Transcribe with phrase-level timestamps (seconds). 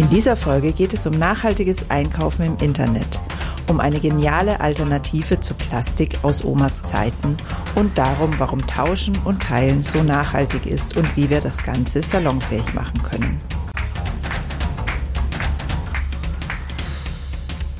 [0.00, 3.20] In dieser Folge geht es um nachhaltiges Einkaufen im Internet,
[3.68, 7.36] um eine geniale Alternative zu Plastik aus Omas Zeiten
[7.74, 12.72] und darum, warum Tauschen und Teilen so nachhaltig ist und wie wir das Ganze salonfähig
[12.72, 13.42] machen können.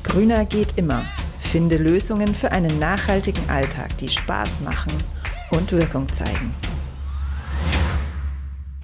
[0.03, 1.01] Grüner geht immer.
[1.39, 4.93] Finde Lösungen für einen nachhaltigen Alltag, die Spaß machen
[5.49, 6.53] und Wirkung zeigen.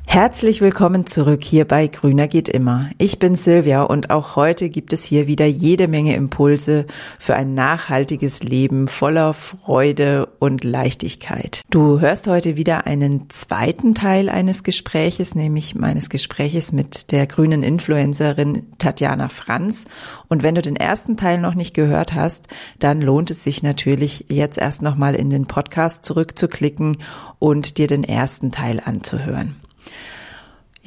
[0.09, 2.89] Herzlich willkommen zurück hier bei Grüner geht immer.
[2.97, 6.85] Ich bin Silvia und auch heute gibt es hier wieder jede Menge Impulse
[7.19, 11.61] für ein nachhaltiges Leben voller Freude und Leichtigkeit.
[11.69, 17.61] Du hörst heute wieder einen zweiten Teil eines Gespräches, nämlich meines Gespräches mit der grünen
[17.61, 19.85] Influencerin Tatjana Franz.
[20.29, 22.47] Und wenn du den ersten Teil noch nicht gehört hast,
[22.79, 26.97] dann lohnt es sich natürlich jetzt erst nochmal in den Podcast zurückzuklicken
[27.39, 29.57] und dir den ersten Teil anzuhören.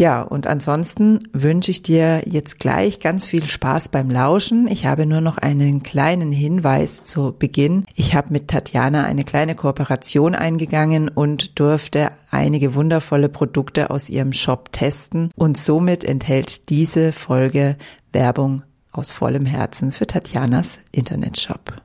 [0.01, 4.67] Ja, und ansonsten wünsche ich dir jetzt gleich ganz viel Spaß beim Lauschen.
[4.67, 7.85] Ich habe nur noch einen kleinen Hinweis zu Beginn.
[7.97, 14.33] Ich habe mit Tatjana eine kleine Kooperation eingegangen und durfte einige wundervolle Produkte aus ihrem
[14.33, 15.29] Shop testen.
[15.37, 17.77] Und somit enthält diese Folge
[18.11, 21.83] Werbung aus vollem Herzen für Tatjanas Internetshop.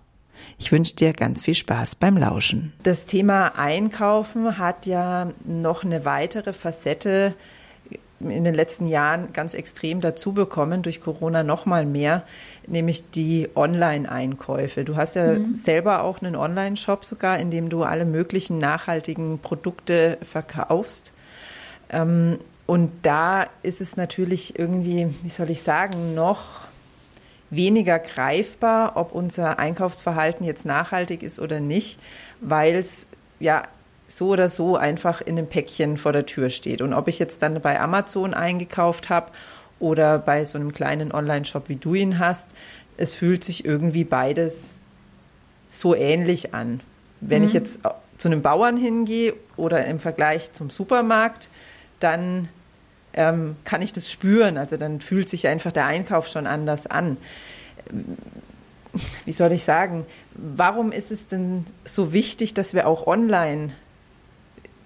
[0.58, 2.74] Ich wünsche dir ganz viel Spaß beim Lauschen.
[2.84, 7.36] Das Thema Einkaufen hat ja noch eine weitere Facette
[8.22, 12.24] in den letzten Jahren ganz extrem dazu bekommen, durch Corona noch mal mehr,
[12.66, 14.86] nämlich die Online-Einkäufe.
[14.86, 15.56] Du hast ja mhm.
[15.56, 21.12] selber auch einen Online-Shop sogar, in dem du alle möglichen nachhaltigen Produkte verkaufst.
[21.90, 26.66] Ähm, und da ist es natürlich irgendwie, wie soll ich sagen, noch
[27.50, 32.00] weniger greifbar, ob unser Einkaufsverhalten jetzt nachhaltig ist oder nicht,
[32.42, 33.08] weil es
[33.40, 33.64] ja
[34.08, 36.82] so oder so einfach in einem Päckchen vor der Tür steht.
[36.82, 39.32] Und ob ich jetzt dann bei Amazon eingekauft habe
[39.80, 42.50] oder bei so einem kleinen Online-Shop, wie du ihn hast,
[42.98, 44.74] es fühlt sich irgendwie beides
[45.70, 46.82] so ähnlich an.
[47.20, 47.48] Wenn mhm.
[47.48, 47.80] ich jetzt
[48.18, 51.50] zu einem Bauern hingehe oder im Vergleich zum Supermarkt,
[52.00, 52.50] dann
[53.16, 54.58] ähm, kann ich das spüren.
[54.58, 57.18] Also dann fühlt sich einfach der Einkauf schon anders an.
[59.26, 60.06] Wie soll ich sagen?
[60.34, 63.74] Warum ist es denn so wichtig, dass wir auch online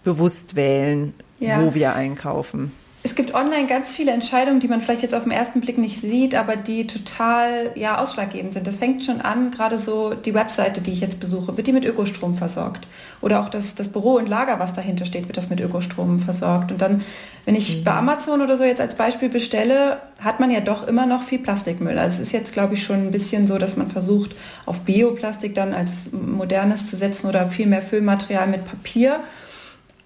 [0.04, 1.64] bewusst wählen, ja.
[1.64, 2.72] wo wir einkaufen.
[3.02, 6.02] Es gibt online ganz viele Entscheidungen, die man vielleicht jetzt auf den ersten Blick nicht
[6.02, 8.68] sieht, aber die total ja, ausschlaggebend sind.
[8.68, 11.86] Das fängt schon an, gerade so die Webseite, die ich jetzt besuche, wird die mit
[11.86, 12.90] Ökostrom versorgt?
[13.22, 16.74] Oder auch das, das Büro und Lager, was dahinter steht, wird das mit Ökostrom versorgt?
[16.74, 17.02] Und dann,
[17.46, 17.84] wenn ich mhm.
[17.86, 21.40] bei Amazon oder so jetzt als Beispiel bestelle, hat man ja doch immer noch viel
[21.40, 21.98] Plastikmüll.
[21.98, 24.36] Also es ist jetzt, glaube ich, schon ein bisschen so, dass man versucht,
[24.66, 29.22] auf Bioplastik dann als modernes zu setzen oder viel mehr Füllmaterial mit Papier.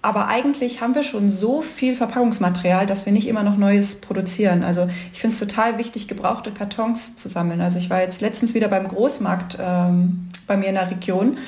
[0.04, 4.62] Aber eigentlich haben wir schon so viel Verpackungsmaterial, dass wir nicht immer noch Neues produzieren.
[4.62, 7.62] Also ich finde es total wichtig, gebrauchte Kartons zu sammeln.
[7.62, 11.38] Also ich war jetzt letztens wieder beim Großmarkt ähm, bei mir in der Region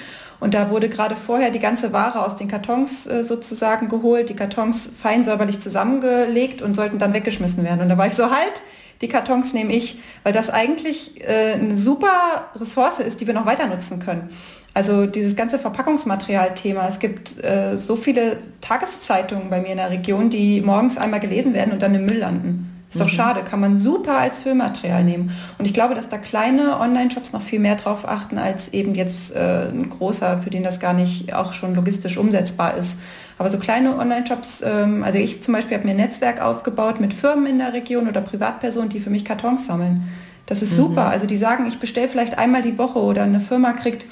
[0.41, 4.37] und da wurde gerade vorher die ganze Ware aus den Kartons äh, sozusagen geholt, die
[4.37, 7.83] Kartons fein säuberlich zusammengelegt und sollten dann weggeschmissen werden.
[7.83, 8.63] Und da war ich so, halt,
[9.03, 13.45] die Kartons nehme ich, weil das eigentlich äh, eine super Ressource ist, die wir noch
[13.45, 14.31] weiter nutzen können.
[14.77, 16.87] Also dieses ganze Verpackungsmaterial-Thema.
[16.87, 21.55] Es gibt äh, so viele Tageszeitungen bei mir in der Region, die morgens einmal gelesen
[21.55, 22.85] werden und dann im Müll landen.
[22.91, 23.11] Ist doch mhm.
[23.11, 25.31] schade, kann man super als Füllmaterial nehmen.
[25.57, 29.35] Und ich glaube, dass da kleine Online-Shops noch viel mehr drauf achten, als eben jetzt
[29.35, 32.99] äh, ein großer, für den das gar nicht auch schon logistisch umsetzbar ist.
[33.39, 37.15] Aber so kleine Online-Shops, ähm, also ich zum Beispiel habe mir ein Netzwerk aufgebaut mit
[37.15, 40.07] Firmen in der Region oder Privatpersonen, die für mich Kartons sammeln.
[40.45, 40.83] Das ist mhm.
[40.83, 41.07] super.
[41.07, 44.05] Also die sagen, ich bestelle vielleicht einmal die Woche oder eine Firma kriegt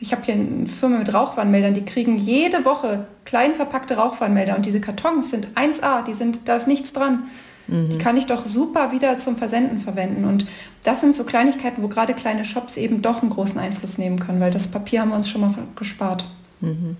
[0.00, 4.64] ich habe hier eine Firma mit Rauchwarnmeldern, die kriegen jede Woche klein verpackte Rauchwarnmelder und
[4.64, 7.24] diese Kartons sind 1A, die sind, da ist nichts dran.
[7.66, 7.90] Mhm.
[7.90, 10.24] Die kann ich doch super wieder zum Versenden verwenden.
[10.24, 10.46] Und
[10.84, 14.40] das sind so Kleinigkeiten, wo gerade kleine Shops eben doch einen großen Einfluss nehmen können,
[14.40, 16.24] weil das Papier haben wir uns schon mal gespart.
[16.60, 16.96] Mhm.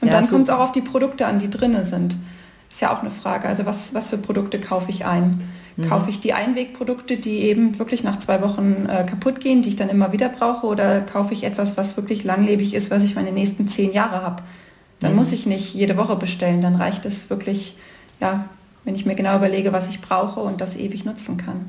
[0.00, 2.16] Und ja, dann kommt es auch auf die Produkte an, die drinne sind.
[2.70, 3.48] Ist ja auch eine Frage.
[3.48, 5.48] Also was, was für Produkte kaufe ich ein?
[5.78, 5.88] Mhm.
[5.88, 9.76] Kaufe ich die Einwegprodukte, die eben wirklich nach zwei Wochen äh, kaputt gehen, die ich
[9.76, 13.30] dann immer wieder brauche, oder kaufe ich etwas, was wirklich langlebig ist, was ich meine
[13.30, 14.42] nächsten zehn Jahre habe?
[14.98, 15.18] Dann mhm.
[15.18, 17.76] muss ich nicht jede Woche bestellen, dann reicht es wirklich,
[18.20, 18.48] ja,
[18.84, 21.66] wenn ich mir genau überlege, was ich brauche und das ewig nutzen kann.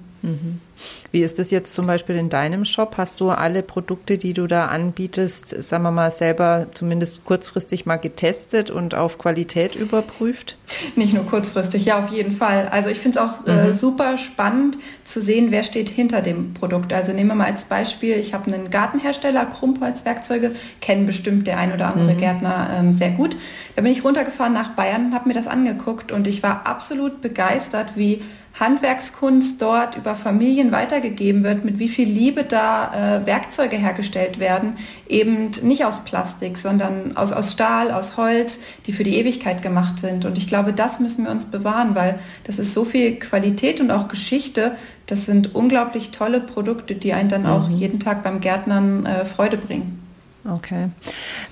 [1.12, 2.95] Wie ist das jetzt zum Beispiel in deinem Shop?
[2.98, 7.98] Hast du alle Produkte, die du da anbietest, sagen wir mal, selber zumindest kurzfristig mal
[7.98, 10.57] getestet und auf Qualität überprüft?
[10.95, 12.68] Nicht nur kurzfristig, ja, auf jeden Fall.
[12.69, 13.69] Also ich finde es auch äh, mhm.
[13.71, 16.94] äh, super spannend zu sehen, wer steht hinter dem Produkt.
[16.94, 20.51] Also nehmen wir mal als Beispiel, ich habe einen Gartenhersteller, Krumpholzwerkzeuge,
[20.81, 22.18] kennen bestimmt der ein oder andere mhm.
[22.18, 23.36] Gärtner ähm, sehr gut.
[23.75, 27.22] Da bin ich runtergefahren nach Bayern und habe mir das angeguckt und ich war absolut
[27.22, 28.22] begeistert, wie
[28.59, 34.77] Handwerkskunst dort über Familien weitergegeben wird, mit wie viel Liebe da äh, Werkzeuge hergestellt werden,
[35.07, 40.00] eben nicht aus Plastik, sondern aus, aus Stahl, aus Holz, die für die Ewigkeit gemacht
[40.00, 40.25] sind.
[40.25, 43.91] Und ich glaube, das müssen wir uns bewahren, weil das ist so viel Qualität und
[43.91, 44.73] auch Geschichte.
[45.05, 47.50] Das sind unglaublich tolle Produkte, die einen dann mhm.
[47.50, 50.05] auch jeden Tag beim Gärtnern äh, Freude bringen.
[50.50, 50.89] Okay.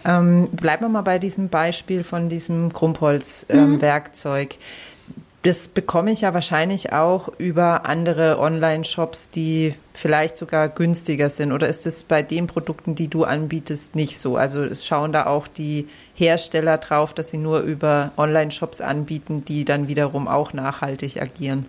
[0.03, 4.53] Ähm, bleiben wir mal bei diesem Beispiel von diesem Krumpholz-Werkzeug.
[4.53, 4.96] Ähm, mhm
[5.43, 11.51] das bekomme ich ja wahrscheinlich auch über andere Online-Shops, die vielleicht sogar günstiger sind.
[11.51, 14.35] Oder ist es bei den Produkten, die du anbietest, nicht so?
[14.35, 19.63] Also es schauen da auch die Hersteller drauf, dass sie nur über Online-Shops anbieten, die
[19.63, 21.65] dann wiederum auch nachhaltig agieren.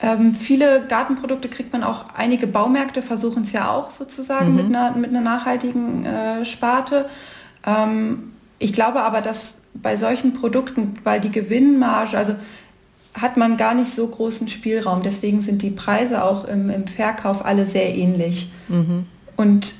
[0.00, 4.56] Ähm, viele Gartenprodukte kriegt man auch, einige Baumärkte versuchen es ja auch sozusagen mhm.
[4.56, 7.06] mit, einer, mit einer nachhaltigen äh, Sparte.
[7.64, 12.34] Ähm, ich glaube aber, dass bei solchen Produkten, weil die Gewinnmarge, also
[13.14, 15.02] hat man gar nicht so großen Spielraum.
[15.02, 18.50] Deswegen sind die Preise auch im, im Verkauf alle sehr ähnlich.
[18.68, 19.06] Mhm.
[19.36, 19.74] Und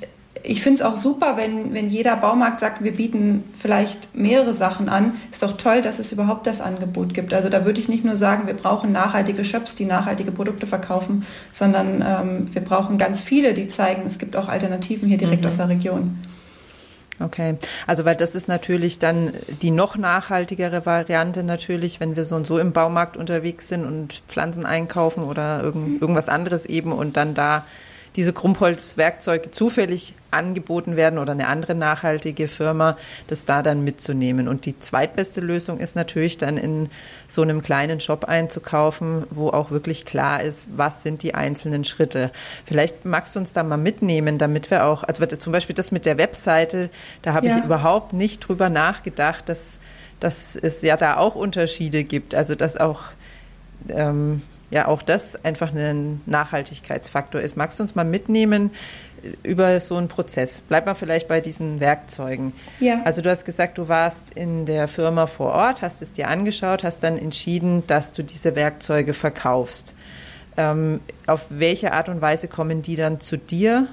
[0.44, 4.88] ich finde es auch super, wenn, wenn jeder Baumarkt sagt, wir bieten vielleicht mehrere Sachen
[4.88, 5.14] an.
[5.31, 7.32] Ist doch toll, dass es überhaupt das Angebot gibt.
[7.32, 11.25] Also da würde ich nicht nur sagen, wir brauchen nachhaltige Shops, die nachhaltige Produkte verkaufen,
[11.52, 15.49] sondern ähm, wir brauchen ganz viele, die zeigen, es gibt auch Alternativen hier direkt mhm.
[15.49, 16.19] aus der Region.
[17.22, 22.36] Okay, also weil das ist natürlich dann die noch nachhaltigere Variante natürlich, wenn wir so
[22.36, 27.16] und so im Baumarkt unterwegs sind und Pflanzen einkaufen oder irgend, irgendwas anderes eben und
[27.16, 27.64] dann da
[28.16, 34.48] diese Krummholzwerkzeuge zufällig angeboten werden oder eine andere nachhaltige Firma, das da dann mitzunehmen.
[34.48, 36.90] Und die zweitbeste Lösung ist natürlich dann in
[37.26, 42.30] so einem kleinen Shop einzukaufen, wo auch wirklich klar ist, was sind die einzelnen Schritte.
[42.66, 46.06] Vielleicht magst du uns da mal mitnehmen, damit wir auch, also zum Beispiel das mit
[46.06, 46.90] der Webseite,
[47.22, 47.58] da habe ja.
[47.58, 49.78] ich überhaupt nicht drüber nachgedacht, dass,
[50.20, 52.34] dass es ja da auch Unterschiede gibt.
[52.34, 53.02] Also dass auch
[53.88, 54.42] ähm,
[54.72, 57.56] ja auch das einfach ein Nachhaltigkeitsfaktor ist.
[57.56, 58.70] Magst du uns mal mitnehmen
[59.42, 60.62] über so einen Prozess?
[60.66, 62.54] Bleib mal vielleicht bei diesen Werkzeugen.
[62.80, 63.02] Ja.
[63.04, 66.84] Also du hast gesagt, du warst in der Firma vor Ort, hast es dir angeschaut,
[66.84, 69.94] hast dann entschieden, dass du diese Werkzeuge verkaufst.
[70.56, 73.88] Ähm, auf welche Art und Weise kommen die dann zu dir?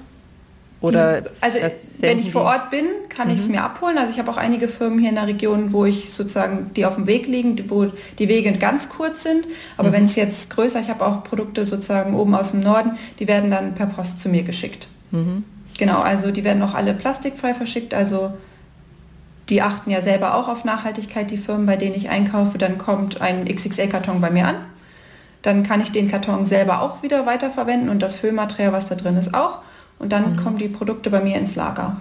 [0.82, 1.58] Oder also
[2.00, 3.34] wenn ich vor Ort bin, kann mhm.
[3.34, 3.98] ich es mir abholen.
[3.98, 6.94] Also ich habe auch einige Firmen hier in der Region, wo ich sozusagen die auf
[6.94, 7.88] dem Weg liegen, wo
[8.18, 9.46] die Wege ganz kurz sind.
[9.76, 9.92] Aber mhm.
[9.92, 13.50] wenn es jetzt größer, ich habe auch Produkte sozusagen oben aus dem Norden, die werden
[13.50, 14.88] dann per Post zu mir geschickt.
[15.10, 15.44] Mhm.
[15.76, 17.92] Genau, also die werden auch alle plastikfrei verschickt.
[17.92, 18.32] Also
[19.50, 22.56] die achten ja selber auch auf Nachhaltigkeit, die Firmen, bei denen ich einkaufe.
[22.56, 24.56] Dann kommt ein XXL-Karton bei mir an.
[25.42, 29.16] Dann kann ich den Karton selber auch wieder weiterverwenden und das Füllmaterial, was da drin
[29.16, 29.58] ist, auch.
[30.00, 30.36] Und dann mhm.
[30.36, 32.00] kommen die Produkte bei mir ins Lager.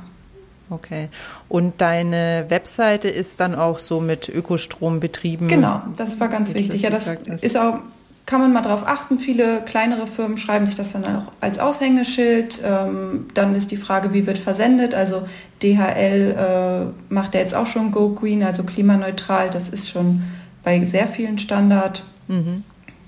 [0.71, 1.09] Okay.
[1.47, 5.47] Und deine Webseite ist dann auch so mit Ökostrom betrieben?
[5.47, 6.81] Genau, das war ganz wichtig.
[6.83, 7.07] Ja, das
[7.41, 7.79] ist auch,
[8.25, 9.17] kann man mal darauf achten.
[9.17, 12.61] Viele kleinere Firmen schreiben sich das dann auch als Aushängeschild.
[12.63, 14.93] Ähm, dann ist die Frage, wie wird versendet?
[14.93, 15.27] Also
[15.63, 19.49] DHL äh, macht ja jetzt auch schon Go Green, also klimaneutral.
[19.49, 20.23] Das ist schon
[20.63, 22.05] bei sehr vielen Standard.
[22.27, 22.63] Mhm.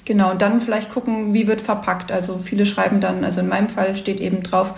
[0.05, 2.11] Genau, und dann vielleicht gucken, wie wird verpackt.
[2.11, 4.73] Also viele schreiben dann, also in meinem Fall steht eben drauf,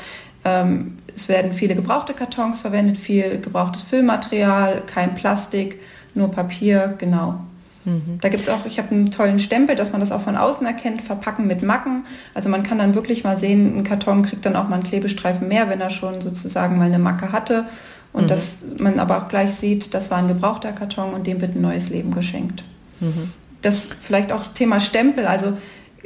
[0.45, 5.79] ähm, es werden viele gebrauchte Kartons verwendet, viel gebrauchtes Füllmaterial, kein Plastik,
[6.15, 7.39] nur Papier, genau.
[7.85, 8.19] Mhm.
[8.21, 10.65] Da gibt es auch, ich habe einen tollen Stempel, dass man das auch von außen
[10.65, 12.05] erkennt, verpacken mit Macken.
[12.33, 15.47] Also man kann dann wirklich mal sehen, ein Karton kriegt dann auch mal einen Klebestreifen
[15.47, 17.65] mehr, wenn er schon sozusagen mal eine Macke hatte.
[18.11, 18.27] Und mhm.
[18.27, 21.61] dass man aber auch gleich sieht, das war ein gebrauchter Karton und dem wird ein
[21.61, 22.63] neues Leben geschenkt.
[22.99, 23.31] Mhm
[23.63, 25.57] das vielleicht auch Thema Stempel, also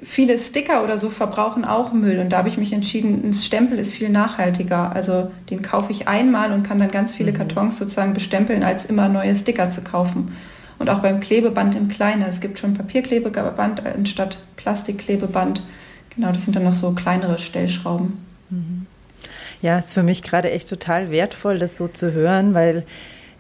[0.04, 3.80] viele Sticker oder so verbrauchen auch Müll und da habe ich mich entschieden, ein Stempel
[3.80, 4.96] ist viel nachhaltiger.
[4.96, 7.38] Also den kaufe ich einmal und kann dann ganz viele mhm.
[7.38, 10.36] Kartons sozusagen bestempeln, als immer neue Sticker zu kaufen.
[10.80, 12.22] Und auch beim Klebeband im Kleinen.
[12.22, 15.64] Es gibt schon Papierklebeband anstatt Plastikklebeband.
[16.16, 18.24] Genau, das sind dann noch so kleinere Stellschrauben.
[18.52, 18.86] Mhm.
[19.64, 22.86] Ja, ist für mich gerade echt total wertvoll, das so zu hören, weil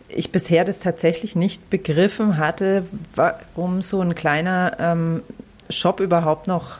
[0.09, 2.85] ich bisher das tatsächlich nicht begriffen hatte,
[3.15, 5.21] warum so ein kleiner ähm,
[5.69, 6.79] Shop überhaupt noch,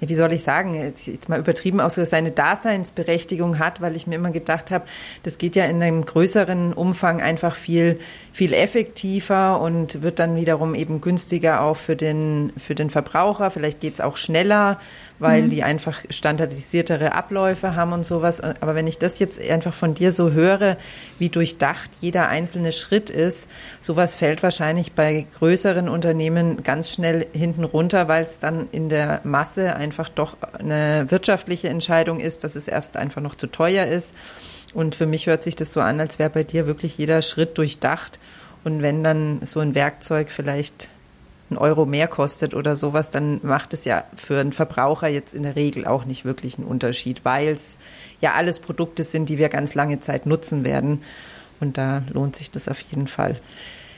[0.00, 4.30] wie soll ich sagen, jetzt mal übertrieben aus, seine Daseinsberechtigung hat, weil ich mir immer
[4.30, 4.86] gedacht habe,
[5.22, 8.00] das geht ja in einem größeren Umfang einfach viel,
[8.40, 13.50] viel effektiver und wird dann wiederum eben günstiger auch für den, für den Verbraucher.
[13.50, 14.78] Vielleicht geht es auch schneller
[15.20, 15.50] weil mhm.
[15.50, 18.40] die einfach standardisiertere Abläufe haben und sowas.
[18.40, 20.76] Aber wenn ich das jetzt einfach von dir so höre,
[21.18, 27.64] wie durchdacht jeder einzelne Schritt ist, sowas fällt wahrscheinlich bei größeren Unternehmen ganz schnell hinten
[27.64, 32.66] runter, weil es dann in der Masse einfach doch eine wirtschaftliche Entscheidung ist, dass es
[32.66, 34.14] erst einfach noch zu teuer ist.
[34.72, 37.58] Und für mich hört sich das so an, als wäre bei dir wirklich jeder Schritt
[37.58, 38.20] durchdacht.
[38.62, 40.90] Und wenn dann so ein Werkzeug vielleicht
[41.50, 45.42] ein Euro mehr kostet oder sowas, dann macht es ja für einen Verbraucher jetzt in
[45.42, 47.78] der Regel auch nicht wirklich einen Unterschied, weil es
[48.20, 51.02] ja alles Produkte sind, die wir ganz lange Zeit nutzen werden.
[51.58, 53.40] Und da lohnt sich das auf jeden Fall.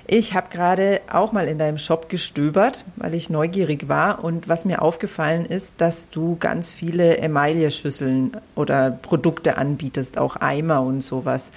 [0.07, 4.25] Ich habe gerade auch mal in deinem Shop gestöbert, weil ich neugierig war.
[4.25, 10.83] Und was mir aufgefallen ist, dass du ganz viele Emaille-Schüsseln oder Produkte anbietest, auch Eimer
[10.83, 11.53] und sowas.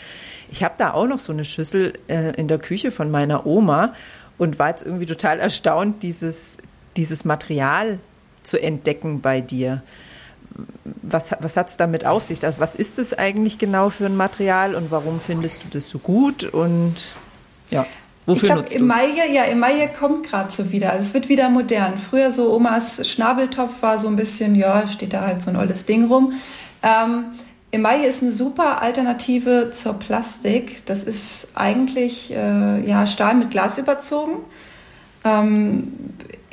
[0.51, 3.93] Ich habe da auch noch so eine Schüssel äh, in der Küche von meiner Oma
[4.37, 6.57] und war jetzt irgendwie total erstaunt, dieses,
[6.97, 7.99] dieses Material
[8.43, 9.81] zu entdecken bei dir.
[11.01, 12.43] Was, was hat es damit auf sich?
[12.45, 15.97] Also was ist es eigentlich genau für ein Material und warum findest du das so
[15.97, 16.43] gut?
[16.43, 17.11] Und
[17.71, 17.85] ja.
[18.25, 20.91] Wofür ich glaube, Emaille, ja, Emaille kommt gerade so wieder.
[20.91, 21.97] Also es wird wieder modern.
[21.97, 25.85] Früher so Omas Schnabeltopf war so ein bisschen, ja, steht da halt so ein olles
[25.85, 26.33] Ding rum.
[26.81, 27.25] Ähm,
[27.71, 30.85] Emaille ist eine super Alternative zur Plastik.
[30.85, 34.37] Das ist eigentlich äh, ja, Stahl mit Glas überzogen.
[35.23, 35.93] Ähm,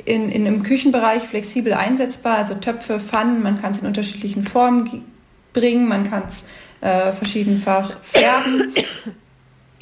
[0.05, 5.05] in, in, Im Küchenbereich flexibel einsetzbar, also Töpfe, Pfannen, man kann es in unterschiedlichen Formen
[5.53, 6.45] bringen, man kann es
[6.81, 8.73] äh, verschiedenfach färben.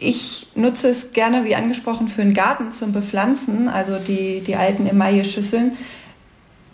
[0.03, 4.87] Ich nutze es gerne, wie angesprochen, für einen Garten zum Bepflanzen, also die, die alten
[4.87, 5.77] Emaille-Schüsseln,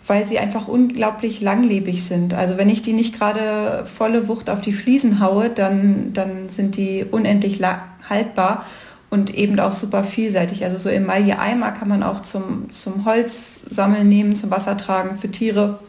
[0.06, 2.32] weil sie einfach unglaublich langlebig sind.
[2.32, 6.78] Also wenn ich die nicht gerade volle Wucht auf die Fliesen haue, dann, dann sind
[6.78, 7.60] die unendlich
[8.08, 8.64] haltbar
[9.10, 10.64] und eben auch super vielseitig.
[10.64, 15.80] Also so Emaille-Eimer kann man auch zum, zum Holzsammeln nehmen, zum Wassertragen für Tiere.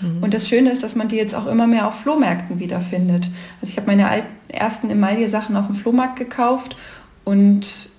[0.00, 0.22] Mhm.
[0.22, 3.30] Und das Schöne ist, dass man die jetzt auch immer mehr auf Flohmärkten wiederfindet.
[3.60, 6.76] Also ich habe meine alten, ersten Emaille-Sachen auf dem Flohmarkt gekauft
[7.24, 7.90] und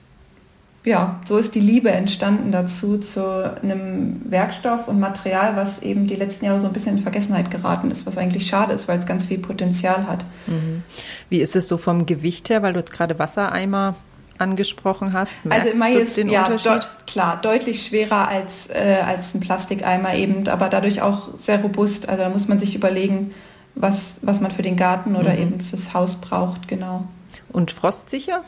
[0.87, 6.15] ja, so ist die Liebe entstanden dazu, zu einem Werkstoff und Material, was eben die
[6.15, 9.05] letzten Jahre so ein bisschen in Vergessenheit geraten ist, was eigentlich schade ist, weil es
[9.05, 10.23] ganz viel Potenzial hat.
[10.47, 10.83] Mhm.
[11.29, 13.95] Wie ist es so vom Gewicht her, weil du jetzt gerade Wassereimer
[14.37, 15.39] angesprochen hast?
[15.49, 20.69] Also Emaille ist ja de klar deutlich schwerer als, äh, als ein Plastikeimer eben, aber
[20.69, 22.09] dadurch auch sehr robust.
[22.09, 23.33] Also da muss man sich überlegen,
[23.75, 25.41] was, was man für den Garten oder mhm.
[25.41, 27.05] eben fürs Haus braucht, genau.
[27.51, 28.43] Und frostsicher?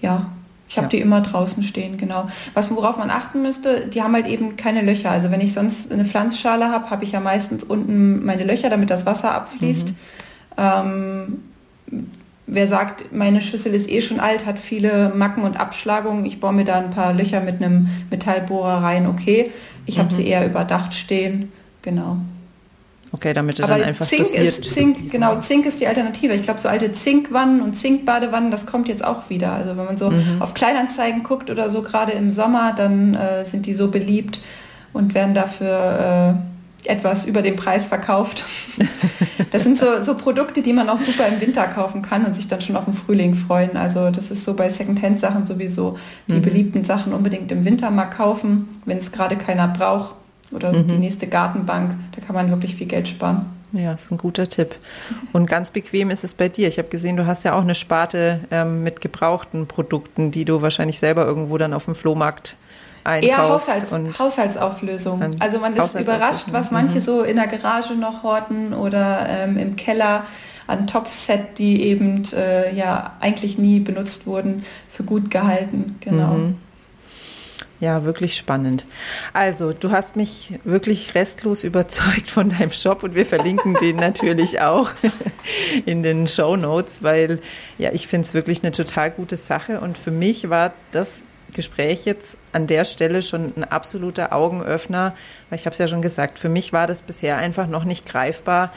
[0.00, 0.26] Ja,
[0.68, 0.90] ich habe ja.
[0.90, 2.28] die immer draußen stehen, genau.
[2.54, 5.10] Was, worauf man achten müsste, die haben halt eben keine Löcher.
[5.10, 8.90] Also wenn ich sonst eine Pflanzschale habe, habe ich ja meistens unten meine Löcher, damit
[8.90, 9.90] das Wasser abfließt.
[9.90, 9.94] Mhm.
[10.56, 11.42] Ähm,
[12.54, 16.52] wer sagt, meine Schüssel ist eh schon alt, hat viele Macken und Abschlagungen, ich baue
[16.52, 19.50] mir da ein paar Löcher mit einem Metallbohrer rein, okay.
[19.86, 20.00] Ich mhm.
[20.02, 22.18] habe sie eher überdacht stehen, genau.
[23.14, 26.32] Okay, damit er dann einfach Zink ist Zink, genau, Zink ist die Alternative.
[26.32, 29.52] Ich glaube, so alte Zinkwannen und Zinkbadewannen, das kommt jetzt auch wieder.
[29.52, 30.40] Also wenn man so mhm.
[30.40, 34.40] auf Kleinanzeigen guckt oder so, gerade im Sommer, dann äh, sind die so beliebt
[34.94, 36.51] und werden dafür äh,
[36.84, 38.44] etwas über den Preis verkauft.
[39.50, 42.48] Das sind so, so Produkte, die man auch super im Winter kaufen kann und sich
[42.48, 43.76] dann schon auf den Frühling freuen.
[43.76, 45.98] Also das ist so bei Secondhand-Sachen sowieso
[46.28, 46.42] die mhm.
[46.42, 50.14] beliebten Sachen unbedingt im Winter mal kaufen, wenn es gerade keiner braucht.
[50.52, 50.88] Oder mhm.
[50.88, 53.46] die nächste Gartenbank, da kann man wirklich viel Geld sparen.
[53.72, 54.76] Ja, das ist ein guter Tipp.
[55.32, 56.68] Und ganz bequem ist es bei dir.
[56.68, 60.60] Ich habe gesehen, du hast ja auch eine Sparte ähm, mit gebrauchten Produkten, die du
[60.60, 62.56] wahrscheinlich selber irgendwo dann auf dem Flohmarkt.
[63.04, 65.36] Eher Haushalts Haushaltsauflösung.
[65.38, 67.02] Also man ist überrascht, was manche mhm.
[67.02, 70.24] so in der Garage noch horten oder ähm, im Keller
[70.66, 75.96] an Topfset, die eben äh, ja eigentlich nie benutzt wurden, für gut gehalten.
[76.00, 76.34] Genau.
[76.34, 76.58] Mhm.
[77.82, 78.86] Ja, wirklich spannend.
[79.32, 84.60] Also, du hast mich wirklich restlos überzeugt von deinem Shop und wir verlinken den natürlich
[84.60, 84.90] auch
[85.84, 87.40] in den Show Notes, weil
[87.78, 92.04] ja, ich finde es wirklich eine total gute Sache und für mich war das Gespräch
[92.04, 95.14] jetzt an der Stelle schon ein absoluter Augenöffner,
[95.48, 98.06] weil ich habe es ja schon gesagt, für mich war das bisher einfach noch nicht
[98.06, 98.72] greifbar,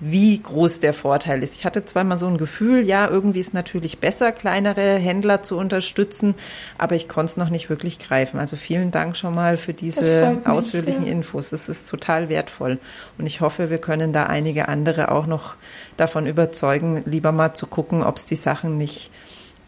[0.00, 1.54] wie groß der Vorteil ist.
[1.54, 5.58] Ich hatte zwar mal so ein Gefühl, ja, irgendwie ist natürlich besser, kleinere Händler zu
[5.58, 6.34] unterstützen,
[6.78, 8.40] aber ich konnte es noch nicht wirklich greifen.
[8.40, 11.12] Also vielen Dank schon mal für diese mich, ausführlichen ja.
[11.12, 11.50] Infos.
[11.50, 12.78] Das ist total wertvoll.
[13.18, 15.56] Und ich hoffe, wir können da einige andere auch noch
[15.98, 19.10] davon überzeugen, lieber mal zu gucken, ob es die Sachen nicht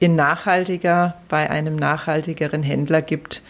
[0.02, 3.40] in nachhaltiger bei einem nachhaltigeren Händler gibt,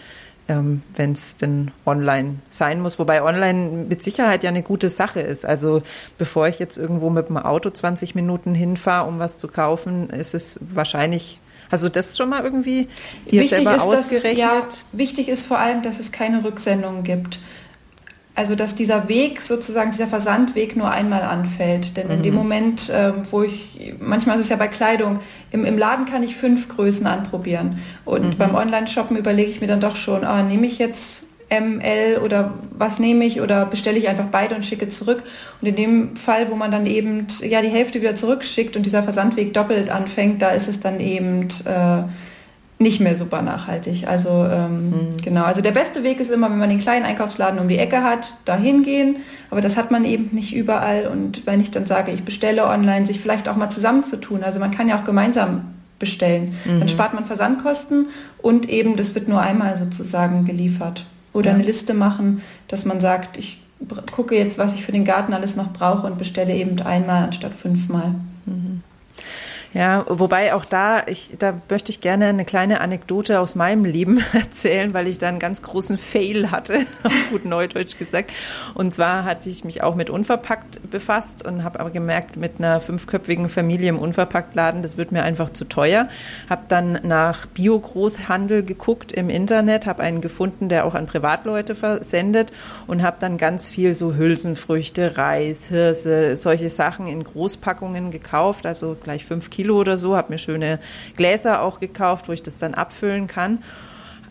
[0.48, 2.98] ähm, wenn es denn online sein muss.
[2.98, 5.46] Wobei online mit Sicherheit ja eine gute Sache ist.
[5.46, 5.82] Also
[6.18, 10.34] bevor ich jetzt irgendwo mit dem Auto 20 Minuten hinfahre, um was zu kaufen, ist
[10.34, 11.40] es wahrscheinlich
[11.70, 12.88] also das schon mal irgendwie
[13.30, 14.12] selber ist?
[14.12, 17.40] Es, ja, wichtig ist vor allem, dass es keine Rücksendung gibt.
[18.34, 21.96] Also dass dieser Weg, sozusagen dieser Versandweg nur einmal anfällt.
[21.96, 22.12] Denn mhm.
[22.14, 22.38] in dem mhm.
[22.38, 25.20] Moment, äh, wo ich, manchmal ist es ja bei Kleidung,
[25.50, 27.78] im, im Laden kann ich fünf Größen anprobieren.
[28.04, 28.38] Und mhm.
[28.38, 32.98] beim Online-Shoppen überlege ich mir dann doch schon, ah, nehme ich jetzt ML oder was
[32.98, 35.22] nehme ich oder bestelle ich einfach beide und schicke zurück.
[35.60, 39.02] Und in dem Fall, wo man dann eben ja die Hälfte wieder zurückschickt und dieser
[39.02, 42.04] Versandweg doppelt anfängt, da ist es dann eben äh,
[42.82, 44.06] nicht mehr super nachhaltig.
[44.06, 45.16] Also ähm, mhm.
[45.22, 48.02] genau, also der beste Weg ist immer, wenn man den kleinen Einkaufsladen um die Ecke
[48.02, 49.16] hat, dahin gehen.
[49.50, 51.06] Aber das hat man eben nicht überall.
[51.06, 54.42] Und wenn ich dann sage, ich bestelle online, sich vielleicht auch mal zusammenzutun.
[54.42, 56.54] Also man kann ja auch gemeinsam bestellen.
[56.64, 56.80] Mhm.
[56.80, 58.08] Dann spart man Versandkosten
[58.38, 61.06] und eben das wird nur einmal sozusagen geliefert.
[61.32, 61.54] Oder ja.
[61.54, 63.62] eine Liste machen, dass man sagt, ich
[64.12, 67.54] gucke jetzt, was ich für den Garten alles noch brauche und bestelle eben einmal anstatt
[67.54, 68.14] fünfmal.
[69.74, 74.22] Ja, wobei auch da, ich, da möchte ich gerne eine kleine Anekdote aus meinem Leben
[74.34, 78.32] erzählen, weil ich da einen ganz großen Fail hatte, auf gut Neudeutsch gesagt.
[78.74, 82.80] Und zwar hatte ich mich auch mit Unverpackt befasst und habe aber gemerkt, mit einer
[82.80, 86.08] fünfköpfigen Familie im Unverpacktladen, das wird mir einfach zu teuer.
[86.50, 92.52] Habe dann nach Bio-Großhandel geguckt im Internet, habe einen gefunden, der auch an Privatleute versendet
[92.86, 98.98] und habe dann ganz viel so Hülsenfrüchte, Reis, Hirse, solche Sachen in Großpackungen gekauft, also
[99.02, 100.80] gleich fünf Kilo Kilo oder so, habe mir schöne
[101.16, 103.62] Gläser auch gekauft, wo ich das dann abfüllen kann.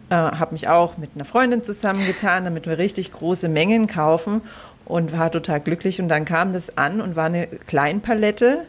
[0.10, 4.42] Äh, habe mich auch mit einer Freundin zusammengetan, damit wir richtig große Mengen kaufen
[4.84, 6.02] und war total glücklich.
[6.02, 8.66] Und dann kam das an und war eine Kleinpalette,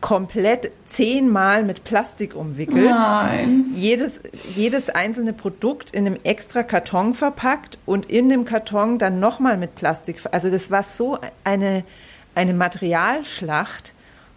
[0.00, 2.90] komplett zehnmal mit Plastik umwickelt.
[2.90, 3.66] Nein.
[3.72, 4.20] Jedes,
[4.52, 9.76] jedes einzelne Produkt in einem extra Karton verpackt und in dem Karton dann nochmal mit
[9.76, 10.16] Plastik.
[10.32, 11.84] Also das war so eine,
[12.34, 13.94] eine Materialschlacht.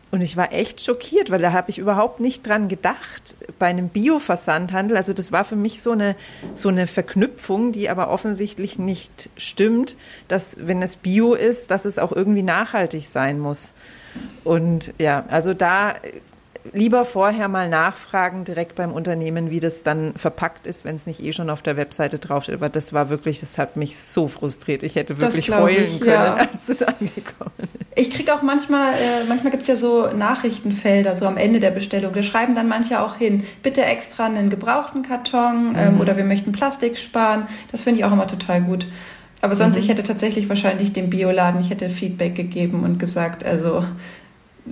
[0.10, 3.90] Und ich war echt schockiert, weil da habe ich überhaupt nicht dran gedacht bei einem
[3.90, 4.96] Bio-Versandhandel.
[4.96, 6.16] Also das war für mich so eine,
[6.54, 9.98] so eine Verknüpfung, die aber offensichtlich nicht stimmt,
[10.30, 13.74] dass wenn es Bio ist, dass es auch irgendwie nachhaltig sein muss.
[14.46, 15.96] Und ja, also da
[16.74, 21.24] lieber vorher mal nachfragen direkt beim Unternehmen, wie das dann verpackt ist, wenn es nicht
[21.24, 22.56] eh schon auf der Webseite draufsteht.
[22.56, 24.84] Aber das war wirklich, das hat mich so frustriert.
[24.84, 26.36] Ich hätte wirklich heulen ich, können, ja.
[26.36, 27.70] als es angekommen ist.
[27.96, 31.72] Ich kriege auch manchmal, äh, manchmal gibt es ja so Nachrichtenfelder, so am Ende der
[31.72, 32.14] Bestellung.
[32.14, 36.02] Da schreiben dann manche auch hin, bitte extra einen gebrauchten Karton ähm, mhm.
[36.02, 37.48] oder wir möchten Plastik sparen.
[37.72, 38.86] Das finde ich auch immer total gut.
[39.42, 39.82] Aber sonst, mhm.
[39.82, 43.84] ich hätte tatsächlich wahrscheinlich dem Bioladen, ich hätte Feedback gegeben und gesagt, also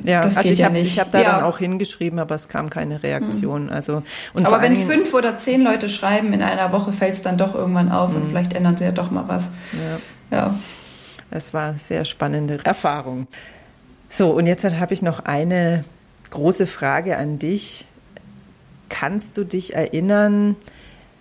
[0.03, 1.31] ja, das also ich habe ja hab da ja.
[1.31, 3.67] dann auch hingeschrieben, aber es kam keine Reaktion.
[3.67, 3.73] Hm.
[3.73, 4.03] Also,
[4.33, 7.55] und aber wenn fünf oder zehn Leute schreiben in einer Woche, fällt es dann doch
[7.55, 8.17] irgendwann auf hm.
[8.17, 9.49] und vielleicht ändern sie ja doch mal was.
[10.31, 10.37] Ja.
[10.37, 10.59] ja.
[11.31, 13.27] Das war eine sehr spannende Erfahrung.
[14.09, 15.83] So, und jetzt habe ich noch eine
[16.29, 17.87] große Frage an dich.
[18.89, 20.55] Kannst du dich erinnern,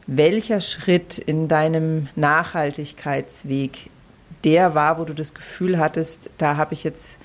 [0.07, 3.91] welcher Schritt in deinem Nachhaltigkeitsweg
[4.45, 7.19] der war, wo du das Gefühl hattest, da habe ich jetzt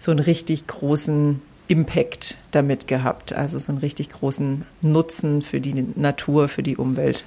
[0.00, 5.74] so einen richtig großen Impact damit gehabt, also so einen richtig großen Nutzen für die
[5.94, 7.26] Natur, für die Umwelt?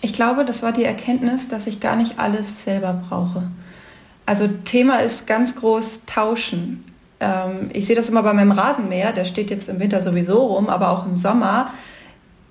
[0.00, 3.50] Ich glaube, das war die Erkenntnis, dass ich gar nicht alles selber brauche.
[4.26, 6.84] Also Thema ist ganz groß Tauschen.
[7.18, 10.68] Ähm, ich sehe das immer bei meinem Rasenmäher, der steht jetzt im Winter sowieso rum,
[10.68, 11.72] aber auch im Sommer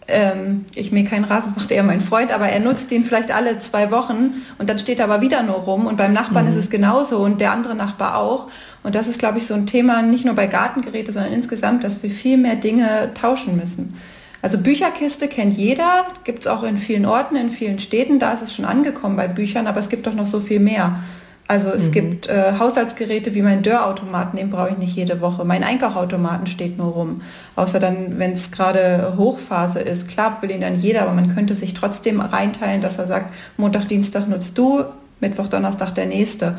[0.07, 3.31] ähm, ich mähe keinen Rasen, das macht eher mein Freund, aber er nutzt ihn vielleicht
[3.31, 6.51] alle zwei Wochen und dann steht er aber wieder nur rum und beim Nachbarn mhm.
[6.51, 8.47] ist es genauso und der andere Nachbar auch.
[8.83, 12.03] Und das ist, glaube ich, so ein Thema nicht nur bei Gartengeräte, sondern insgesamt, dass
[12.03, 13.95] wir viel mehr Dinge tauschen müssen.
[14.43, 18.43] Also Bücherkiste kennt jeder, gibt es auch in vielen Orten, in vielen Städten, da ist
[18.43, 20.99] es schon angekommen bei Büchern, aber es gibt doch noch so viel mehr.
[21.47, 21.91] Also es mhm.
[21.91, 25.45] gibt äh, Haushaltsgeräte wie mein Dörrautomaten, den brauche ich nicht jede Woche.
[25.45, 27.21] Mein Einkaufautomaten steht nur rum.
[27.55, 30.08] Außer dann, wenn es gerade Hochphase ist.
[30.08, 33.88] Klar will ihn dann jeder, aber man könnte sich trotzdem reinteilen, dass er sagt, Montag,
[33.88, 34.86] Dienstag nutzt du,
[35.19, 36.58] Mittwoch, Donnerstag der nächste.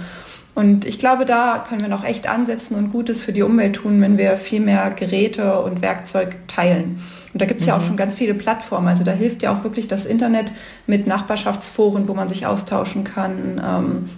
[0.54, 4.00] Und ich glaube, da können wir noch echt ansetzen und Gutes für die Umwelt tun,
[4.00, 7.02] wenn wir viel mehr Geräte und Werkzeug teilen.
[7.34, 7.70] Und da gibt es mhm.
[7.70, 7.86] ja auch mhm.
[7.88, 8.86] schon ganz viele Plattformen.
[8.86, 10.52] Also da hilft ja auch wirklich das Internet
[10.86, 13.60] mit Nachbarschaftsforen, wo man sich austauschen kann.
[13.62, 14.10] Ähm,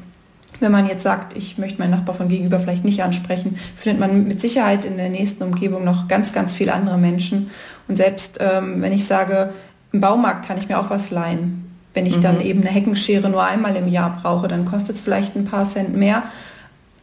[0.60, 4.26] wenn man jetzt sagt, ich möchte meinen Nachbar von gegenüber vielleicht nicht ansprechen, findet man
[4.26, 7.50] mit Sicherheit in der nächsten Umgebung noch ganz, ganz viele andere Menschen.
[7.86, 9.50] Und selbst ähm, wenn ich sage,
[9.92, 11.64] im Baumarkt kann ich mir auch was leihen.
[11.94, 12.22] Wenn ich mhm.
[12.22, 15.68] dann eben eine Heckenschere nur einmal im Jahr brauche, dann kostet es vielleicht ein paar
[15.68, 16.24] Cent mehr.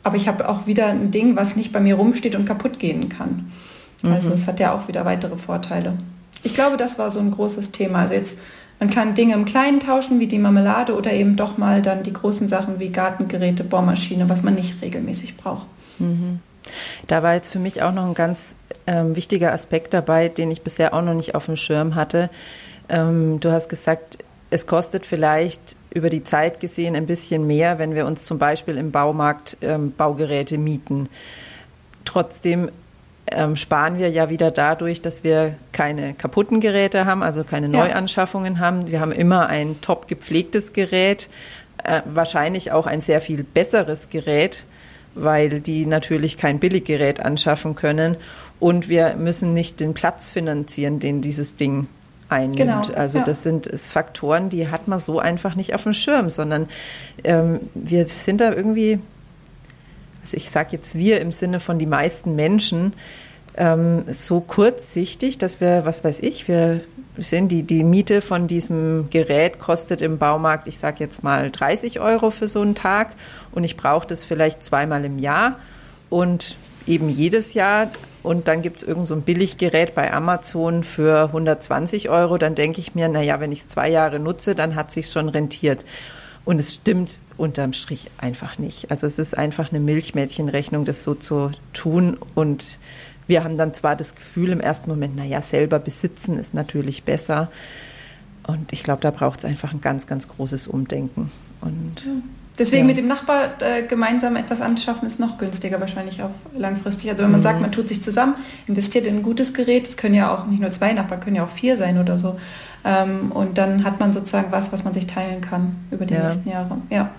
[0.04, 3.10] Aber ich habe auch wieder ein Ding, was nicht bei mir rumsteht und kaputt gehen
[3.10, 3.52] kann.
[4.04, 4.14] Also mhm.
[4.14, 5.94] Also es hat ja auch wieder weitere Vorteile.
[6.44, 8.00] Ich glaube, das war so ein großes Thema.
[8.00, 8.38] Also jetzt
[8.80, 12.14] man kann Dinge im Kleinen tauschen, wie die Marmelade, oder eben doch mal dann die
[12.14, 15.68] großen Sachen wie Gartengeräte, Bohrmaschine, was man nicht regelmäßig braucht.
[16.00, 16.40] Mhm.
[17.08, 18.56] Da war jetzt für mich auch noch ein ganz
[18.88, 22.30] ähm, wichtiger Aspekt dabei, den ich bisher auch noch nicht auf dem Schirm hatte.
[22.90, 24.18] Ähm, du hast gesagt,
[24.50, 28.78] es kostet vielleicht über die Zeit gesehen ein bisschen mehr, wenn wir uns zum Beispiel
[28.78, 31.10] im Baumarkt ähm, Baugeräte mieten.
[32.04, 32.70] Trotzdem
[33.28, 38.56] ähm, sparen wir ja wieder dadurch, dass wir keine kaputten Geräte haben, also keine Neuanschaffungen
[38.56, 38.60] ja.
[38.60, 38.88] haben.
[38.88, 41.30] Wir haben immer ein top gepflegtes Gerät,
[41.84, 44.66] äh, wahrscheinlich auch ein sehr viel besseres Gerät,
[45.16, 48.18] weil die natürlich kein Billiggerät anschaffen können.
[48.60, 51.88] Und wir müssen nicht den Platz finanzieren, den dieses Ding
[52.30, 52.58] einnimmt.
[52.58, 53.24] Genau, also ja.
[53.24, 56.68] das sind Faktoren, die hat man so einfach nicht auf dem Schirm, sondern
[57.24, 59.00] ähm, wir sind da irgendwie,
[60.26, 62.94] also ich sage jetzt wir im Sinne von die meisten Menschen,
[63.58, 66.82] ähm, so kurzsichtig, dass wir, was weiß ich, wir
[67.18, 72.00] sehen, die, die Miete von diesem Gerät kostet im Baumarkt, ich sage jetzt mal 30
[72.00, 73.14] Euro für so einen Tag
[73.52, 75.60] und ich brauche das vielleicht zweimal im Jahr
[76.10, 76.58] und
[76.88, 77.90] eben jedes Jahr
[78.24, 82.80] und dann gibt es irgend so ein Billiggerät bei Amazon für 120 Euro, dann denke
[82.80, 85.86] ich mir, naja, wenn ich es zwei Jahre nutze, dann hat sich schon rentiert.
[86.46, 88.92] Und es stimmt unterm Strich einfach nicht.
[88.92, 92.18] Also es ist einfach eine Milchmädchenrechnung, das so zu tun.
[92.36, 92.80] Und
[93.28, 97.52] wir haben dann zwar das Gefühl im ersten Moment, naja, selber besitzen ist natürlich besser.
[98.46, 101.32] Und ich glaube, da braucht es einfach ein ganz, ganz großes Umdenken.
[101.62, 101.96] Und
[102.58, 102.88] Deswegen ja.
[102.88, 107.10] mit dem Nachbar äh, gemeinsam etwas anschaffen ist noch günstiger wahrscheinlich auf langfristig.
[107.10, 107.44] Also wenn man mhm.
[107.44, 108.36] sagt, man tut sich zusammen,
[108.68, 111.44] investiert in ein gutes Gerät, es können ja auch nicht nur zwei Nachbarn, können ja
[111.44, 112.40] auch vier sein oder so.
[112.86, 116.24] Ähm, und dann hat man sozusagen was, was man sich teilen kann über die ja.
[116.24, 116.78] nächsten Jahre.
[116.90, 117.10] Ja.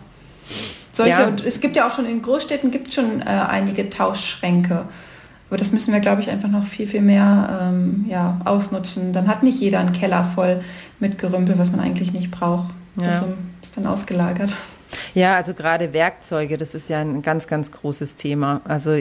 [0.93, 1.33] Solche, ja.
[1.45, 4.85] Es gibt ja auch schon in Großstädten gibt schon äh, einige Tauschschränke.
[5.49, 9.13] Aber das müssen wir, glaube ich, einfach noch viel, viel mehr ähm, ja, ausnutzen.
[9.13, 10.63] Dann hat nicht jeder einen Keller voll
[10.99, 12.71] mit Gerümpel, was man eigentlich nicht braucht.
[12.97, 13.23] Das
[13.63, 14.57] ist dann ausgelagert.
[15.15, 18.61] Ja, also gerade Werkzeuge, das ist ja ein ganz, ganz großes Thema.
[18.65, 18.99] Also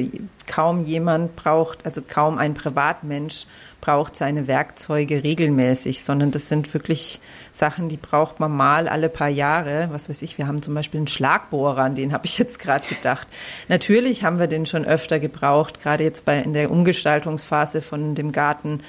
[0.48, 3.46] kaum jemand braucht, also kaum ein Privatmensch
[3.86, 7.20] braucht seine Werkzeuge regelmäßig, sondern das sind wirklich
[7.52, 9.90] Sachen, die braucht man mal alle paar Jahre.
[9.92, 12.84] Was weiß ich, wir haben zum Beispiel einen Schlagbohrer, an den habe ich jetzt gerade
[12.88, 13.28] gedacht.
[13.68, 18.32] Natürlich haben wir den schon öfter gebraucht, gerade jetzt bei in der Umgestaltungsphase von dem
[18.32, 18.82] Garten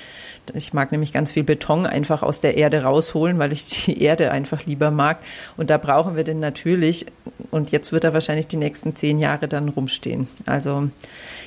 [0.55, 4.31] ich mag nämlich ganz viel Beton einfach aus der Erde rausholen, weil ich die Erde
[4.31, 5.19] einfach lieber mag.
[5.57, 7.07] Und da brauchen wir den natürlich.
[7.51, 10.29] Und jetzt wird er wahrscheinlich die nächsten zehn Jahre dann rumstehen.
[10.45, 10.91] Also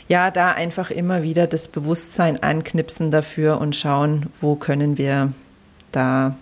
[0.08, 5.34] ja, da einfach immer wieder das Bewusstsein anknipsen dafür und schauen, wo können wir
[5.92, 6.36] da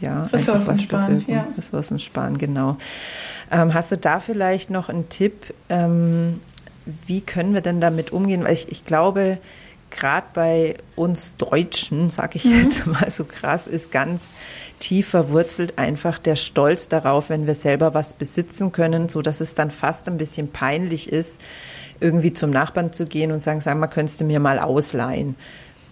[0.00, 1.24] ja, Ressourcen sparen.
[1.26, 1.46] Ja.
[1.56, 2.76] Ressourcen sparen, genau.
[3.50, 5.54] Ähm, hast du da vielleicht noch einen Tipp?
[5.68, 6.40] Ähm,
[7.06, 8.44] wie können wir denn damit umgehen?
[8.44, 9.38] Weil ich, ich glaube,
[9.94, 12.64] gerade bei uns Deutschen, sage ich mhm.
[12.64, 14.34] jetzt mal so krass, ist ganz
[14.80, 19.54] tief verwurzelt einfach der Stolz darauf, wenn wir selber was besitzen können, so dass es
[19.54, 21.40] dann fast ein bisschen peinlich ist,
[22.00, 25.36] irgendwie zum Nachbarn zu gehen und sagen, sag mal, könntest du mir mal ausleihen?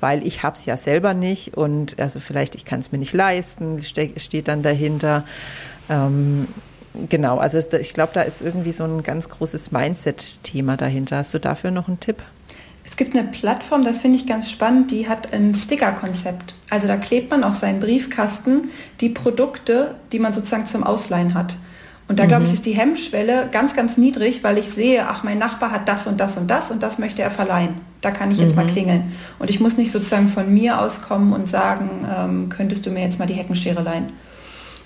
[0.00, 3.80] Weil ich hab's ja selber nicht und also vielleicht ich kann es mir nicht leisten,
[3.80, 5.24] ste steht dann dahinter.
[5.88, 6.48] Ähm,
[7.08, 11.18] genau, also ich glaube, da ist irgendwie so ein ganz großes Mindset-Thema dahinter.
[11.18, 12.16] Hast du dafür noch einen Tipp?
[12.84, 16.54] Es gibt eine Plattform, das finde ich ganz spannend, die hat ein Sticker-Konzept.
[16.68, 18.68] Also da klebt man auf seinen Briefkasten
[19.00, 21.56] die Produkte, die man sozusagen zum Ausleihen hat.
[22.08, 22.28] Und da, mhm.
[22.28, 25.88] glaube ich, ist die Hemmschwelle ganz, ganz niedrig, weil ich sehe, ach, mein Nachbar hat
[25.88, 27.76] das und das und das und das möchte er verleihen.
[28.00, 28.64] Da kann ich jetzt mhm.
[28.64, 29.12] mal klingeln.
[29.38, 33.02] Und ich muss nicht sozusagen von mir aus kommen und sagen, ähm, könntest du mir
[33.02, 34.12] jetzt mal die Heckenschere leihen.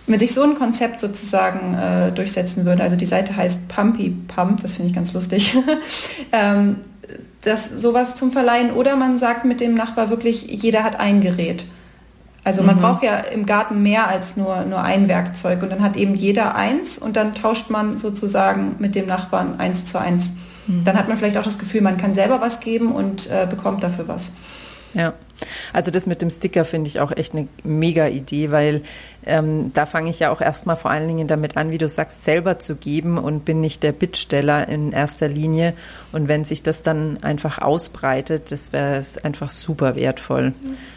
[0.07, 4.61] Wenn sich so ein Konzept sozusagen äh, durchsetzen würde, also die Seite heißt Pumpy Pump,
[4.63, 5.57] das finde ich ganz lustig,
[6.33, 6.77] ähm,
[7.47, 11.67] das sowas zum Verleihen oder man sagt mit dem Nachbar wirklich, jeder hat ein Gerät.
[12.43, 12.81] Also man mhm.
[12.81, 16.55] braucht ja im Garten mehr als nur, nur ein Werkzeug und dann hat eben jeder
[16.55, 20.33] eins und dann tauscht man sozusagen mit dem Nachbarn eins zu eins.
[20.67, 20.85] Mhm.
[20.85, 23.83] Dann hat man vielleicht auch das Gefühl, man kann selber was geben und äh, bekommt
[23.83, 24.31] dafür was.
[24.97, 25.13] Ja.
[25.75, 28.81] Also das mit dem Sticker finde ich auch echt eine mega Idee, weil
[29.27, 32.25] ähm, da fange ich ja auch erstmal vor allen Dingen damit an, wie du sagst,
[32.25, 35.75] selber zu geben und bin nicht der Bittsteller in erster Linie.
[36.13, 40.55] Und wenn sich das dann einfach ausbreitet, das wäre einfach super wertvoll.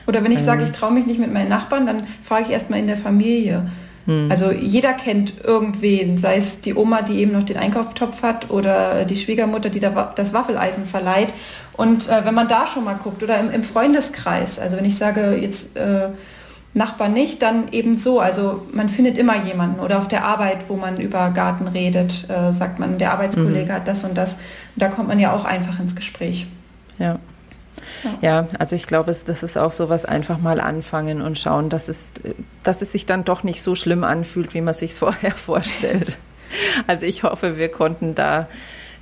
[0.08, 2.52] Oder wenn ich ähm, sage, ich traue mich nicht mit meinen Nachbarn, dann frage ich
[2.52, 3.70] erstmal in der Familie.
[4.06, 4.32] Hm.
[4.32, 9.06] Also jeder kennt irgendwen, sei es die Oma, die eben noch den Einkaufstopf hat oder
[9.06, 11.34] die Schwiegermutter, die das Waffeleisen verleiht.
[11.80, 14.98] Und äh, wenn man da schon mal guckt oder im, im Freundeskreis, also wenn ich
[14.98, 16.10] sage jetzt äh,
[16.74, 18.20] Nachbar nicht, dann eben so.
[18.20, 22.52] Also man findet immer jemanden oder auf der Arbeit, wo man über Garten redet, äh,
[22.52, 23.76] sagt man, der Arbeitskollege mhm.
[23.76, 24.34] hat das und das.
[24.34, 24.40] Und
[24.76, 26.48] da kommt man ja auch einfach ins Gespräch.
[27.00, 27.18] Ja.
[28.04, 28.18] Ja.
[28.22, 31.88] ja, also ich glaube, das ist auch so was einfach mal anfangen und schauen, dass
[31.88, 32.12] es,
[32.62, 36.20] dass es sich dann doch nicht so schlimm anfühlt, wie man sich vorher vorstellt.
[36.88, 38.48] Also ich hoffe, wir konnten da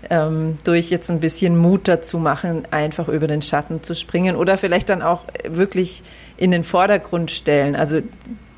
[0.09, 4.57] ähm, durch jetzt ein bisschen Mut dazu machen, einfach über den Schatten zu springen oder
[4.57, 6.03] vielleicht dann auch wirklich
[6.37, 7.75] in den Vordergrund stellen.
[7.75, 8.01] Also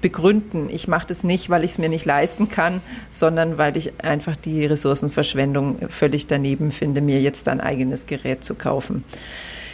[0.01, 4.03] begründen, ich mache das nicht, weil ich es mir nicht leisten kann, sondern weil ich
[4.03, 9.03] einfach die Ressourcenverschwendung völlig daneben finde, mir jetzt ein eigenes Gerät zu kaufen.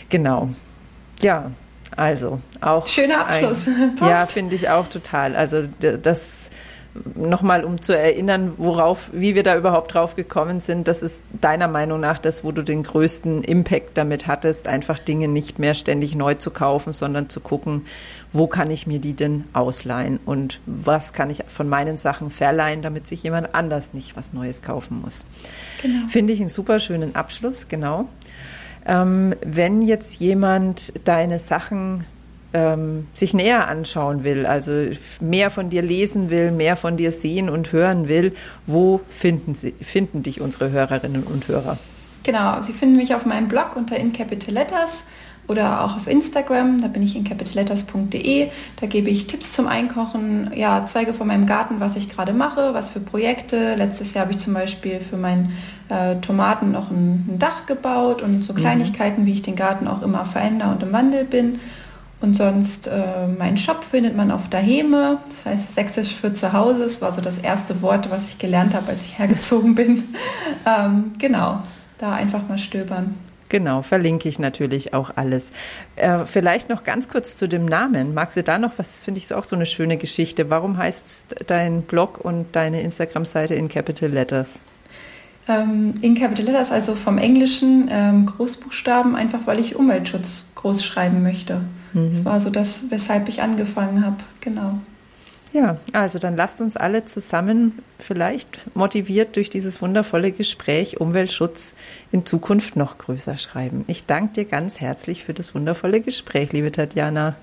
[0.10, 0.50] Genau.
[1.22, 1.52] Ja,
[1.96, 2.88] also auch.
[2.88, 3.68] Schöner Abschluss.
[3.68, 5.36] Ein, ja, finde ich auch total.
[5.36, 6.50] Also das
[7.16, 11.68] nochmal um zu erinnern, worauf, wie wir da überhaupt drauf gekommen sind, das ist deiner
[11.68, 16.16] Meinung nach das, wo du den größten Impact damit hattest, einfach Dinge nicht mehr ständig
[16.16, 17.86] neu zu kaufen, sondern zu gucken,
[18.32, 22.82] wo kann ich mir die denn ausleihen und was kann ich von meinen Sachen verleihen,
[22.82, 25.26] damit sich jemand anders nicht was Neues kaufen muss.
[25.82, 26.08] Genau.
[26.08, 28.08] Finde ich einen super schönen Abschluss, genau.
[28.86, 32.06] Ähm, wenn jetzt jemand deine Sachen
[32.56, 34.72] ähm, sich näher anschauen will, also
[35.20, 38.34] mehr von dir lesen will, mehr von dir sehen und hören will,
[38.66, 41.78] wo finden, sie, finden dich unsere Hörerinnen und Hörer?
[42.24, 45.04] Genau, Sie finden mich auf meinem Blog unter In Capital Letters
[45.48, 48.50] oder auch auf Instagram, da bin ich in capitalletters.de.
[48.80, 52.74] Da gebe ich Tipps zum Einkochen, ja, zeige von meinem Garten, was ich gerade mache,
[52.74, 53.76] was für Projekte.
[53.76, 55.52] Letztes Jahr habe ich zum Beispiel für meinen
[55.90, 58.58] äh, Tomaten noch ein, ein, Dach gebaut und so mhm.
[58.58, 59.26] Kleinigkeiten, mhm.
[59.28, 61.60] wie ich den Garten auch immer verändere und im Wandel bin.
[62.26, 66.86] Und sonst, äh, meinen Shop findet man auf Daheme, das heißt Sächsisch für zu Hause.
[66.86, 70.04] Das war so das erste Wort, was ich gelernt habe, als ich hergezogen bin.
[70.66, 71.62] ähm, genau,
[72.00, 73.14] da einfach mal stöbern.
[73.50, 75.52] Genau, verlinke ich natürlich auch alles.
[75.98, 78.16] Äh, vielleicht noch ganz kurz zu dem Namen.
[78.16, 80.50] Magst du da noch was, finde ich, auch so eine schöne Geschichte.
[80.50, 84.62] Warum heißt dein Blog und deine Instagram-Seite in Capital Letters?
[85.48, 91.22] Ähm, in Capital Letters, also vom Englischen ähm, Großbuchstaben, einfach weil ich Umweltschutz groß schreiben
[91.22, 91.62] möchte.
[91.94, 92.12] Mhm.
[92.12, 94.18] Das war so das, weshalb ich angefangen habe.
[94.42, 94.80] Genau.
[95.54, 101.76] Ja, also dann lasst uns alle zusammen vielleicht motiviert durch dieses wundervolle Gespräch Umweltschutz
[102.12, 103.86] in Zukunft noch größer schreiben.
[103.88, 107.38] Ich danke dir ganz herzlich für das wundervolle Gespräch, liebe Tatjana.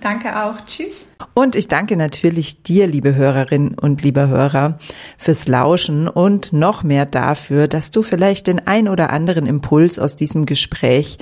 [0.00, 0.56] Danke auch.
[0.66, 1.06] Tschüss.
[1.34, 4.78] Und ich danke natürlich dir, liebe Hörerinnen und lieber Hörer,
[5.18, 10.16] fürs Lauschen und noch mehr dafür, dass du vielleicht den ein oder anderen Impuls aus
[10.16, 11.18] diesem Gespräch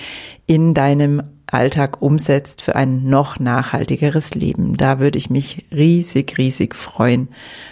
[0.47, 4.77] in deinem Alltag umsetzt für ein noch nachhaltigeres Leben.
[4.77, 7.29] Da würde ich mich riesig, riesig freuen,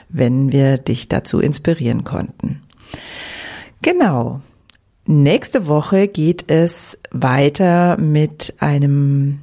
[0.09, 2.63] wenn wir dich dazu inspirieren konnten.
[3.83, 4.41] Genau.
[5.05, 9.41] Nächste Woche geht es weiter mit einem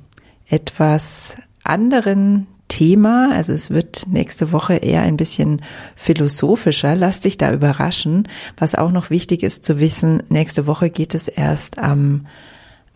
[0.50, 3.32] etwas anderen Thema.
[3.34, 5.62] Also es wird nächste Woche eher ein bisschen
[5.96, 6.96] philosophischer.
[6.96, 8.28] Lass dich da überraschen.
[8.58, 12.26] Was auch noch wichtig ist zu wissen, nächste Woche geht es erst am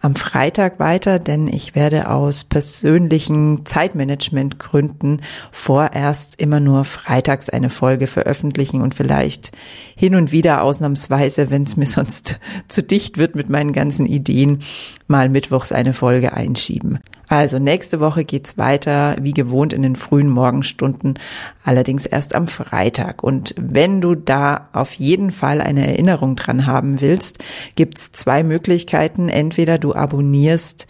[0.04, 8.08] am Freitag weiter, denn ich werde aus persönlichen Zeitmanagementgründen vorerst immer nur freitags eine Folge
[8.08, 9.54] veröffentlichen und vielleicht
[9.96, 12.38] hin und wieder ausnahmsweise, wenn es mir sonst
[12.68, 14.64] zu dicht wird mit meinen ganzen Ideen,
[15.08, 17.00] mal mittwochs eine Folge einschieben.
[17.30, 21.18] Also nächste Woche geht's weiter, wie gewohnt in den frühen Morgenstunden,
[21.64, 23.24] allerdings erst am Freitag.
[23.24, 27.44] Und wenn du da auf jeden Fall eine Erinnerung dran haben willst,
[27.76, 29.30] gibt's zwei Möglichkeiten.
[29.30, 30.88] Entweder du abonnierst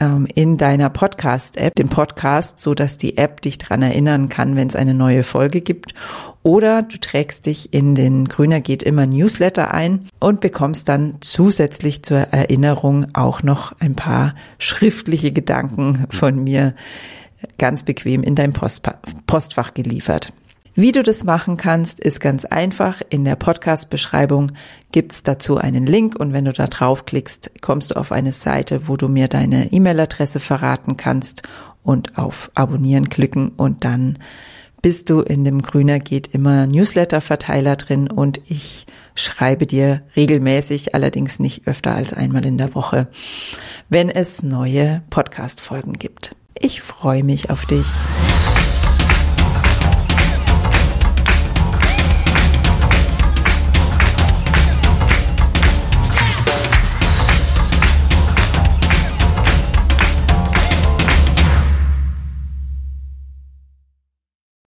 [0.00, 4.68] ähm, in deiner Podcast-App, den Podcast, so dass die App dich dran erinnern kann, wenn
[4.68, 5.94] es eine neue Folge gibt.
[6.42, 12.02] Oder du trägst dich in den Grüner geht immer Newsletter ein und bekommst dann zusätzlich
[12.02, 16.74] zur Erinnerung auch noch ein paar schriftliche Gedanken von mir
[17.58, 20.32] ganz bequem in dein Postfach geliefert.
[20.80, 23.02] Wie du das machen kannst, ist ganz einfach.
[23.10, 24.52] In der Podcast-Beschreibung
[24.92, 28.96] gibt's dazu einen Link und wenn du da draufklickst, kommst du auf eine Seite, wo
[28.96, 31.42] du mir deine E-Mail-Adresse verraten kannst
[31.82, 34.20] und auf Abonnieren klicken und dann
[34.80, 38.86] bist du in dem Grüner geht immer Newsletter-Verteiler drin und ich
[39.16, 43.08] schreibe dir regelmäßig, allerdings nicht öfter als einmal in der Woche,
[43.88, 46.36] wenn es neue Podcast-Folgen gibt.
[46.54, 47.88] Ich freue mich auf dich.